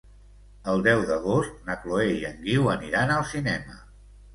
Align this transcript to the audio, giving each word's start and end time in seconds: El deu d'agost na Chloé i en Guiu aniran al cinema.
El 0.73 0.81
deu 0.87 1.03
d'agost 1.11 1.61
na 1.69 1.77
Chloé 1.85 2.11
i 2.17 2.19
en 2.33 2.43
Guiu 2.49 2.69
aniran 2.77 3.19
al 3.23 3.33
cinema. 3.39 3.83